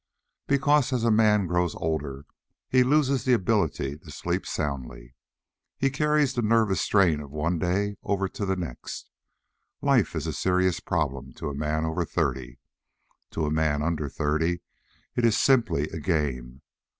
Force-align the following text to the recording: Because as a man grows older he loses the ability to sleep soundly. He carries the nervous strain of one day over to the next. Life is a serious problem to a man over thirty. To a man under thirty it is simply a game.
Because 0.47 0.91
as 0.91 1.03
a 1.03 1.11
man 1.11 1.45
grows 1.45 1.75
older 1.75 2.25
he 2.67 2.81
loses 2.83 3.23
the 3.23 3.33
ability 3.33 3.99
to 3.99 4.09
sleep 4.09 4.47
soundly. 4.47 5.13
He 5.77 5.91
carries 5.91 6.33
the 6.33 6.41
nervous 6.41 6.81
strain 6.81 7.19
of 7.19 7.29
one 7.29 7.59
day 7.59 7.97
over 8.01 8.27
to 8.27 8.47
the 8.47 8.55
next. 8.55 9.11
Life 9.79 10.15
is 10.15 10.25
a 10.25 10.33
serious 10.33 10.79
problem 10.79 11.33
to 11.33 11.49
a 11.49 11.53
man 11.53 11.85
over 11.85 12.03
thirty. 12.03 12.57
To 13.29 13.45
a 13.45 13.51
man 13.51 13.83
under 13.83 14.09
thirty 14.09 14.61
it 15.15 15.23
is 15.23 15.37
simply 15.37 15.83
a 15.89 15.99
game. 15.99 16.63